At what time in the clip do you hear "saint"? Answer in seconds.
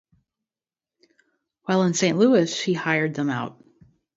1.93-2.17